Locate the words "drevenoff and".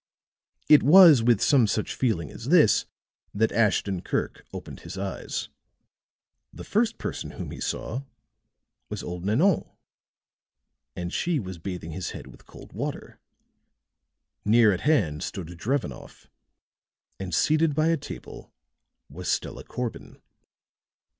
15.55-17.31